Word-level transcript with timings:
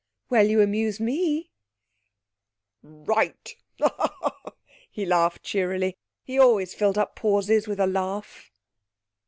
'Well, 0.31 0.47
you 0.47 0.61
amuse 0.63 0.99
me!' 0.99 1.51
'Right!' 2.81 3.55
He 4.89 5.05
laughed 5.05 5.43
cheerily. 5.43 5.95
He 6.23 6.39
always 6.39 6.73
filled 6.73 6.97
up 6.97 7.15
pauses 7.15 7.67
with 7.67 7.79
a 7.79 7.85
laugh. 7.85 8.49